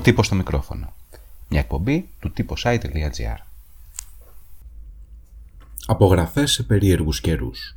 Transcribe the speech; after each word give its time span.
τύπος 0.00 0.26
στο 0.26 0.34
μικρόφωνο. 0.34 0.92
Μια 1.48 1.60
εκπομπή 1.60 2.08
του 2.20 2.30
τύπος.gr 2.30 3.36
Απογραφές 5.86 6.52
σε 6.52 6.62
περίεργους 6.62 7.20
καιρούς 7.20 7.76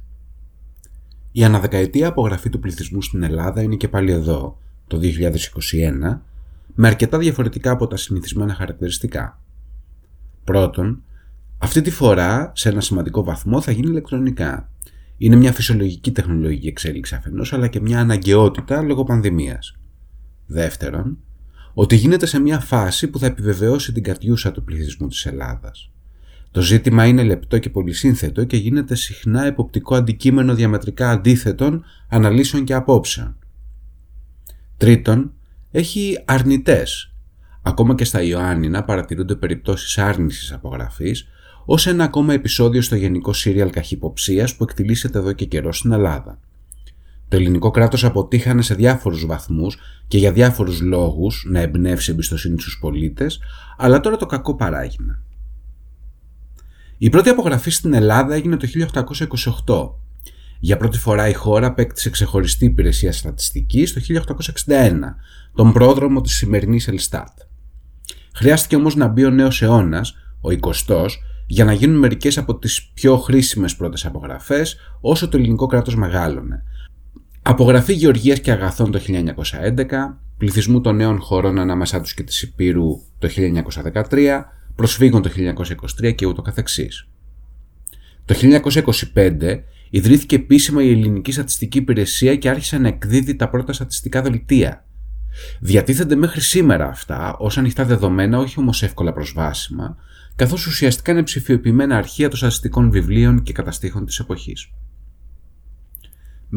Η 1.31 1.43
αναδεκαετία 1.43 2.07
απογραφή 2.07 2.49
του 2.49 2.59
πληθυσμού 2.59 3.01
στην 3.01 3.23
Ελλάδα 3.23 3.61
είναι 3.61 3.75
και 3.75 3.87
πάλι 3.87 4.11
εδώ, 4.11 4.57
το 4.87 4.99
2021, 5.01 6.21
με 6.75 6.87
αρκετά 6.87 7.17
διαφορετικά 7.17 7.71
από 7.71 7.87
τα 7.87 7.97
συνηθισμένα 7.97 8.53
χαρακτηριστικά. 8.53 9.39
Πρώτον, 10.43 11.03
αυτή 11.57 11.81
τη 11.81 11.91
φορά 11.91 12.51
σε 12.55 12.69
ένα 12.69 12.81
σημαντικό 12.81 13.23
βαθμό 13.23 13.61
θα 13.61 13.71
γίνει 13.71 13.89
ηλεκτρονικά. 13.89 14.69
Είναι 15.17 15.35
μια 15.35 15.53
φυσιολογική 15.53 16.11
τεχνολογική 16.11 16.67
εξέλιξη 16.67 17.15
αφενός, 17.15 17.53
αλλά 17.53 17.67
και 17.67 17.81
μια 17.81 17.99
αναγκαιότητα 17.99 18.81
λόγω 18.81 19.03
πανδημίας. 19.03 19.75
Δεύτερον, 20.45 21.17
ότι 21.77 21.95
γίνεται 21.95 22.25
σε 22.25 22.39
μια 22.39 22.59
φάση 22.59 23.07
που 23.07 23.19
θα 23.19 23.25
επιβεβαιώσει 23.25 23.91
την 23.91 24.03
καρδιούσα 24.03 24.51
του 24.51 24.63
πληθυσμού 24.63 25.07
της 25.07 25.25
Ελλάδας. 25.25 25.89
Το 26.51 26.61
ζήτημα 26.61 27.05
είναι 27.05 27.23
λεπτό 27.23 27.57
και 27.57 27.69
πολυσύνθετο 27.69 28.43
και 28.43 28.57
γίνεται 28.57 28.95
συχνά 28.95 29.45
εποπτικό 29.45 29.95
αντικείμενο 29.95 30.55
διαμετρικά 30.55 31.09
αντίθετων 31.09 31.83
αναλύσεων 32.09 32.63
και 32.63 32.73
απόψεων. 32.73 33.37
Τρίτον, 34.77 35.33
έχει 35.71 36.23
αρνητές. 36.25 37.13
Ακόμα 37.61 37.95
και 37.95 38.05
στα 38.05 38.21
Ιωάννινα 38.21 38.83
παρατηρούνται 38.83 39.35
περιπτώσεις 39.35 39.97
άρνησης 39.97 40.51
απογραφής 40.51 41.27
ως 41.65 41.87
ένα 41.87 42.03
ακόμα 42.03 42.33
επεισόδιο 42.33 42.81
στο 42.81 42.95
γενικό 42.95 43.33
σύριαλ 43.33 43.69
καχυποψίας 43.69 44.55
που 44.55 44.63
εκτιλήσεται 44.63 45.17
εδώ 45.17 45.31
και 45.31 45.45
καιρό 45.45 45.73
στην 45.73 45.91
Ελλάδα. 45.91 46.39
Το 47.27 47.35
ελληνικό 47.35 47.71
κράτος 47.71 48.03
αποτύχανε 48.03 48.61
σε 48.61 48.75
διάφορους 48.75 49.25
βαθμούς 49.25 49.77
και 50.07 50.17
για 50.17 50.31
διάφορους 50.31 50.81
λόγους 50.81 51.45
να 51.49 51.59
εμπνεύσει 51.59 52.11
εμπιστοσύνη 52.11 52.59
στους 52.59 52.77
πολίτες, 52.79 53.39
αλλά 53.77 53.99
τώρα 53.99 54.17
το 54.17 54.25
κακό 54.25 54.55
παράγινα. 54.55 55.21
Η 56.97 57.09
πρώτη 57.09 57.29
απογραφή 57.29 57.69
στην 57.69 57.93
Ελλάδα 57.93 58.35
έγινε 58.35 58.57
το 58.57 58.67
1828. 59.65 59.91
Για 60.59 60.77
πρώτη 60.77 60.97
φορά 60.97 61.27
η 61.27 61.33
χώρα 61.33 61.67
απέκτησε 61.67 62.09
ξεχωριστή 62.09 62.65
υπηρεσία 62.65 63.11
στατιστικής 63.11 63.93
το 63.93 64.01
1861, 64.65 64.91
τον 65.55 65.73
πρόδρομο 65.73 66.21
της 66.21 66.35
σημερινής 66.35 66.87
Ελστάτ. 66.87 67.39
Χρειάστηκε 68.33 68.75
όμως 68.75 68.95
να 68.95 69.07
μπει 69.07 69.25
ο 69.25 69.29
νέος 69.29 69.61
αιώνας, 69.61 70.15
ο 70.41 70.49
20 70.49 71.05
για 71.47 71.65
να 71.65 71.73
γίνουν 71.73 71.99
μερικές 71.99 72.37
από 72.37 72.57
τις 72.57 72.91
πιο 72.93 73.17
χρήσιμες 73.17 73.75
πρώτες 73.75 74.05
απογραφές 74.05 74.75
όσο 75.01 75.29
το 75.29 75.37
ελληνικό 75.37 75.65
κράτος 75.65 75.95
μεγάλωνε– 75.95 76.63
Απογραφή 77.47 77.93
γεωργίας 77.93 78.39
και 78.39 78.51
αγαθών 78.51 78.91
το 78.91 79.01
1911, 79.07 80.19
πληθυσμού 80.37 80.81
των 80.81 80.95
νέων 80.95 81.19
χωρών 81.19 81.59
ανάμεσά 81.59 82.01
τους 82.01 82.13
και 82.13 82.23
της 82.23 82.41
Υπήρου 82.41 83.01
το 83.19 83.29
1913, 84.09 84.45
προσφύγων 84.75 85.21
το 85.21 85.29
1923 86.01 86.15
και 86.15 86.25
ούτω 86.25 86.41
καθεξής. 86.41 87.07
Το 88.25 88.35
1925 89.13 89.63
ιδρύθηκε 89.89 90.35
επίσημα 90.35 90.83
η 90.83 90.91
Ελληνική 90.91 91.31
Στατιστική 91.31 91.77
Υπηρεσία 91.77 92.35
και 92.35 92.49
άρχισε 92.49 92.77
να 92.77 92.87
εκδίδει 92.87 93.35
τα 93.35 93.49
πρώτα 93.49 93.73
στατιστικά 93.73 94.21
δελτία. 94.21 94.85
Διατίθενται 95.59 96.15
μέχρι 96.15 96.41
σήμερα 96.41 96.87
αυτά 96.87 97.35
ως 97.37 97.57
ανοιχτά 97.57 97.85
δεδομένα, 97.85 98.39
όχι 98.39 98.59
όμως 98.59 98.83
εύκολα 98.83 99.13
προσβάσιμα, 99.13 99.97
καθώς 100.35 100.65
ουσιαστικά 100.65 101.11
είναι 101.11 101.23
ψηφιοποιημένα 101.23 101.97
αρχεία 101.97 102.29
των 102.29 102.37
στατιστικών 102.37 102.91
βιβλίων 102.91 103.43
και 103.43 103.53
καταστήχων 103.53 104.05
της 104.05 104.19
εποχής. 104.19 104.69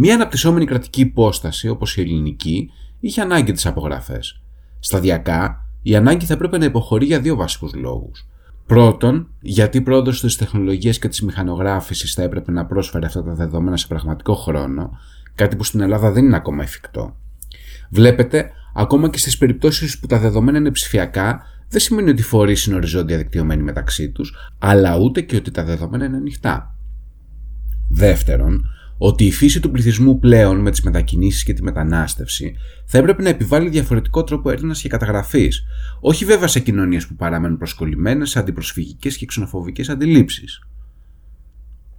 Μία 0.01 0.15
αναπτυσσόμενη 0.15 0.65
κρατική 0.65 1.01
υπόσταση, 1.01 1.69
όπως 1.69 1.97
η 1.97 2.01
ελληνική, 2.01 2.71
είχε 3.01 3.21
ανάγκη 3.21 3.53
τις 3.53 3.67
απογραφές. 3.67 4.41
Σταδιακά, 4.79 5.67
η 5.83 5.97
ανάγκη 5.97 6.25
θα 6.25 6.33
έπρεπε 6.33 6.59
να 6.59 6.65
υποχωρεί 6.65 7.07
για 7.07 7.21
δύο 7.21 7.37
βασικούς 7.37 7.75
λόγους. 7.75 8.27
Πρώτον, 8.67 9.29
γιατί 9.41 9.79
η 9.79 9.81
πρόοδος 9.81 10.21
της 10.21 10.37
τεχνολογίας 10.37 10.99
και 10.99 11.09
της 11.09 11.23
μηχανογράφησης 11.23 12.15
θα 12.15 12.23
έπρεπε 12.23 12.53
να 12.53 12.67
πρόσφερε 12.67 13.07
αυτά 13.07 13.23
τα 13.23 13.35
δεδομένα 13.35 13.77
σε 13.77 13.87
πραγματικό 13.87 14.35
χρόνο, 14.35 14.91
κάτι 15.35 15.57
που 15.57 15.65
στην 15.65 15.81
Ελλάδα 15.81 16.11
δεν 16.11 16.25
είναι 16.25 16.37
ακόμα 16.37 16.63
εφικτό. 16.63 17.17
Βλέπετε, 17.91 18.51
ακόμα 18.75 19.11
και 19.11 19.19
στις 19.19 19.39
περιπτώσεις 19.39 19.99
που 19.99 20.07
τα 20.07 20.19
δεδομένα 20.19 20.59
είναι 20.59 20.71
ψηφιακά, 20.71 21.43
δεν 21.69 21.81
σημαίνει 21.81 22.11
ότι 22.11 22.21
οι 22.21 22.25
φορείς 22.25 22.67
είναι 22.67 22.77
οριζόντια 22.77 23.17
δικτυωμένοι 23.17 23.63
μεταξύ 23.63 24.11
τους, 24.11 24.35
αλλά 24.59 24.99
ούτε 24.99 25.21
και 25.21 25.37
ότι 25.37 25.51
τα 25.51 25.65
δεδομένα 25.65 26.05
είναι 26.05 26.17
ανοιχτά. 26.17 26.75
Δεύτερον, 27.89 28.65
ότι 28.99 29.25
η 29.25 29.33
φύση 29.33 29.61
του 29.61 29.71
πληθυσμού 29.71 30.19
πλέον 30.19 30.61
με 30.61 30.71
τις 30.71 30.83
μετακινήσεις 30.83 31.45
και 31.45 31.53
τη 31.53 31.63
μετανάστευση 31.63 32.57
θα 32.85 32.99
έπρεπε 32.99 33.23
να 33.23 33.29
επιβάλλει 33.29 33.69
διαφορετικό 33.69 34.25
τρόπο 34.25 34.51
έρευνας 34.51 34.81
και 34.81 34.89
καταγραφής, 34.89 35.65
όχι 36.01 36.25
βέβαια 36.25 36.47
σε 36.47 36.61
κοινωνίες 36.61 37.07
που 37.07 37.15
παραμένουν 37.15 37.59
προσκολλημένες 37.59 38.31
σε 38.31 38.39
αντιπροσφυγικές 38.39 39.17
και 39.17 39.27
ξενοφοβικές 39.27 39.89
αντιλήψεις. 39.89 40.63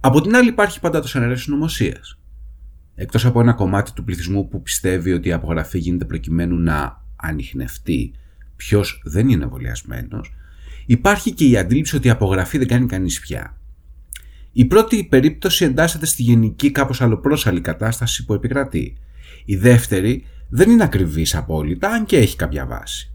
Από 0.00 0.20
την 0.20 0.36
άλλη, 0.36 0.48
υπάρχει 0.48 0.80
πάντα 0.80 1.00
το 1.00 1.08
σενάριο 1.08 1.36
συνωμοσίας. 1.36 2.18
Εκτός 2.94 3.24
από 3.24 3.40
ένα 3.40 3.52
κομμάτι 3.52 3.92
του 3.92 4.04
πληθυσμού 4.04 4.48
που 4.48 4.62
πιστεύει 4.62 5.12
ότι 5.12 5.28
η 5.28 5.32
απογραφή 5.32 5.78
γίνεται 5.78 6.04
προκειμένου 6.04 6.58
να 6.58 7.04
ανοιχνευτεί 7.16 8.12
ποιος 8.56 9.02
δεν 9.04 9.28
είναι 9.28 9.44
εμβολιασμένος, 9.44 10.34
υπάρχει 10.86 11.32
και 11.32 11.44
η 11.44 11.56
αντίληψη 11.56 11.96
ότι 11.96 12.06
η 12.06 12.10
απογραφή 12.10 12.58
δεν 12.58 12.66
κάνει 12.66 12.86
κανείς 12.86 13.20
πια. 13.20 13.59
Η 14.52 14.64
πρώτη 14.64 15.06
περίπτωση 15.10 15.64
εντάσσεται 15.64 16.06
στη 16.06 16.22
γενική 16.22 16.70
κάπως 16.70 17.00
αλλοπρόσαλη 17.00 17.60
κατάσταση 17.60 18.24
που 18.24 18.34
επικρατεί. 18.34 18.96
Η 19.44 19.56
δεύτερη 19.56 20.24
δεν 20.48 20.70
είναι 20.70 20.84
ακριβής 20.84 21.34
απόλυτα, 21.34 21.88
αν 21.88 22.04
και 22.04 22.16
έχει 22.16 22.36
κάποια 22.36 22.66
βάση. 22.66 23.10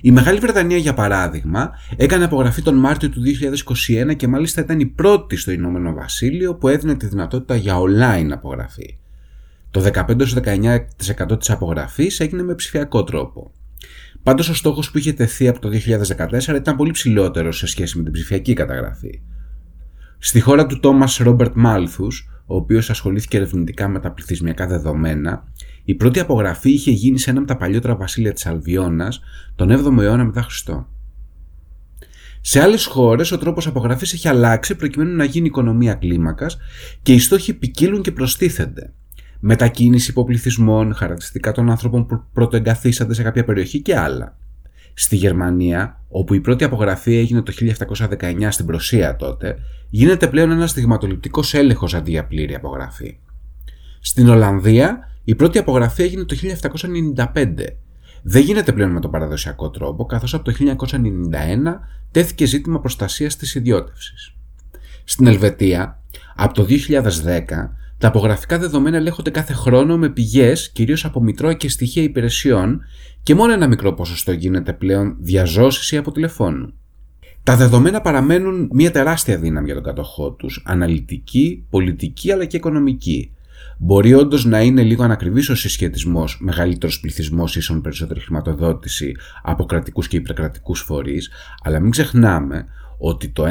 Η 0.00 0.10
Μεγάλη 0.10 0.38
Βρετανία, 0.38 0.76
για 0.76 0.94
παράδειγμα, 0.94 1.70
έκανε 1.96 2.24
απογραφή 2.24 2.62
τον 2.62 2.74
Μάρτιο 2.74 3.08
του 3.08 3.22
2021 4.10 4.16
και 4.16 4.28
μάλιστα 4.28 4.60
ήταν 4.60 4.80
η 4.80 4.86
πρώτη 4.86 5.36
στο 5.36 5.50
Ηνωμένο 5.50 5.92
Βασίλειο 5.92 6.54
που 6.54 6.68
έδινε 6.68 6.94
τη 6.94 7.06
δυνατότητα 7.06 7.56
για 7.56 7.74
online 7.78 8.28
απογραφή. 8.32 8.98
Το 9.70 9.90
15-19% 9.94 11.38
της 11.38 11.50
απογραφής 11.50 12.20
έγινε 12.20 12.42
με 12.42 12.54
ψηφιακό 12.54 13.04
τρόπο. 13.04 13.52
Πάντως 14.22 14.48
ο 14.48 14.54
στόχος 14.54 14.90
που 14.90 14.98
είχε 14.98 15.12
τεθεί 15.12 15.48
από 15.48 15.60
το 15.60 15.70
2014 16.48 16.54
ήταν 16.54 16.76
πολύ 16.76 16.90
ψηλότερο 16.90 17.52
σε 17.52 17.66
σχέση 17.66 17.96
με 17.96 18.02
την 18.02 18.12
ψηφιακή 18.12 18.52
καταγραφή. 18.52 19.20
Στη 20.24 20.40
χώρα 20.40 20.66
του 20.66 20.80
Τόμας 20.80 21.16
Ρόμπερτ 21.16 21.52
Μάλθους, 21.54 22.28
ο 22.46 22.56
οποίος 22.56 22.90
ασχολήθηκε 22.90 23.36
ερευνητικά 23.36 23.88
με 23.88 24.00
τα 24.00 24.10
πληθυσμιακά 24.10 24.66
δεδομένα, 24.66 25.44
η 25.84 25.94
πρώτη 25.94 26.20
απογραφή 26.20 26.70
είχε 26.70 26.90
γίνει 26.90 27.18
σε 27.18 27.30
ένα 27.30 27.38
από 27.38 27.48
τα 27.48 27.56
παλιότερα 27.56 27.96
βασίλεια 27.96 28.32
της 28.32 28.46
Αλβιώνας 28.46 29.20
τον 29.56 29.70
7ο 29.70 30.02
αιώνα 30.02 30.24
μετά 30.24 30.42
Χριστό. 30.42 30.88
Σε 32.40 32.60
άλλες 32.60 32.84
χώρες 32.84 33.32
ο 33.32 33.38
τρόπος 33.38 33.66
απογραφής 33.66 34.12
έχει 34.12 34.28
αλλάξει 34.28 34.74
προκειμένου 34.74 35.16
να 35.16 35.24
γίνει 35.24 35.46
οικονομία 35.46 35.94
κλίμακας 35.94 36.56
και 37.02 37.12
οι 37.12 37.18
στόχοι 37.18 37.54
ποικίλουν 37.54 38.02
και 38.02 38.12
προστίθενται. 38.12 38.92
Μετακίνηση 39.40 40.10
υποπληθυσμών, 40.10 40.94
χαρακτηριστικά 40.94 41.52
των 41.52 41.70
άνθρωπων 41.70 42.06
που 42.06 42.22
πρωτοεγκαθίσανται 42.32 43.14
σε 43.14 43.22
κάποια 43.22 43.44
περιοχή 43.44 43.80
και 43.80 43.96
άλλα. 43.96 44.36
Στη 44.94 45.16
Γερμανία, 45.16 46.00
όπου 46.08 46.34
η 46.34 46.40
πρώτη 46.40 46.64
απογραφή 46.64 47.16
έγινε 47.16 47.42
το 47.42 47.52
1719 48.10 48.48
στην 48.50 48.66
Προσία 48.66 49.16
τότε, 49.16 49.58
γίνεται 49.90 50.28
πλέον 50.28 50.50
ένας 50.50 50.70
στιγματοληπτικός 50.70 51.54
έλεγχος 51.54 51.94
αντί 51.94 52.10
για 52.10 52.26
πλήρη 52.26 52.54
απογραφή. 52.54 53.18
Στην 54.00 54.28
Ολλανδία, 54.28 55.10
η 55.24 55.34
πρώτη 55.34 55.58
απογραφή 55.58 56.02
έγινε 56.02 56.24
το 56.24 56.36
1795. 57.34 57.76
Δεν 58.22 58.42
γίνεται 58.42 58.72
πλέον 58.72 58.90
με 58.90 59.00
τον 59.00 59.10
παραδοσιακό 59.10 59.70
τρόπο, 59.70 60.06
καθώς 60.06 60.34
από 60.34 60.44
το 60.44 60.52
1991 60.52 61.80
τέθηκε 62.10 62.44
ζήτημα 62.44 62.80
προστασίας 62.80 63.36
της 63.36 63.54
ιδιώτευσης. 63.54 64.34
Στην 65.04 65.26
Ελβετία, 65.26 66.02
από 66.34 66.54
το 66.54 66.64
2010, 66.64 67.76
τα 68.02 68.08
απογραφικά 68.08 68.58
δεδομένα 68.58 68.96
ελέγχονται 68.96 69.30
κάθε 69.30 69.52
χρόνο 69.52 69.98
με 69.98 70.08
πηγές 70.08 70.70
κυρίως 70.70 71.04
από 71.04 71.22
μητρώα 71.22 71.52
και 71.52 71.68
στοιχεία 71.68 72.02
υπηρεσιών 72.02 72.80
και 73.22 73.34
μόνο 73.34 73.52
ένα 73.52 73.68
μικρό 73.68 73.92
ποσοστό 73.92 74.32
γίνεται 74.32 74.72
πλέον 74.72 75.16
διαζώσιση 75.20 75.96
από 75.96 76.12
τηλεφώνου. 76.12 76.72
Τα 77.42 77.56
δεδομένα 77.56 78.00
παραμένουν 78.00 78.68
μια 78.72 78.90
τεράστια 78.90 79.38
δύναμη 79.38 79.66
για 79.66 79.74
τον 79.74 79.82
κατοχό 79.84 80.30
τους, 80.32 80.62
αναλυτική, 80.66 81.66
πολιτική 81.70 82.32
αλλά 82.32 82.44
και 82.44 82.56
οικονομική. 82.56 83.32
Μπορεί 83.78 84.14
όντως 84.14 84.44
να 84.44 84.62
είναι 84.62 84.82
λίγο 84.82 85.02
ανακριβής 85.02 85.48
ο 85.48 85.54
συσχετισμός 85.54 86.38
μεγαλύτερος 86.40 87.00
πληθυσμός 87.00 87.56
ίσον 87.56 87.80
περισσότερη 87.80 88.20
χρηματοδότηση 88.20 89.12
από 89.42 89.64
κρατικούς 89.64 90.08
και 90.08 90.16
υπερκρατικούς 90.16 90.80
φορείς, 90.80 91.30
αλλά 91.62 91.80
μην 91.80 91.90
ξεχνάμε 91.90 92.66
ότι 93.04 93.28
το 93.28 93.44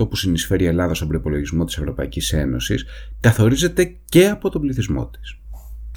1,52% 0.00 0.08
που 0.08 0.16
συνεισφέρει 0.16 0.64
η 0.64 0.66
Ελλάδα 0.66 0.94
στον 0.94 1.08
προπολογισμό 1.08 1.64
της 1.64 1.76
Ευρωπαϊκής 1.76 2.32
Ένωσης 2.32 2.84
καθορίζεται 3.20 3.96
και 4.04 4.28
από 4.28 4.50
τον 4.50 4.60
πληθυσμό 4.60 5.06
της. 5.06 5.36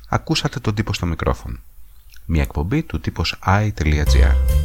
Ακούσατε 0.10 0.60
τον 0.60 0.76
τύπο 0.76 0.94
στο 0.94 1.06
μικρόφωνο. 1.06 1.58
Μια 2.26 2.42
εκπομπή 2.42 2.84
του 2.84 3.00
τύπος 3.00 3.40
i.gr. 3.46 4.65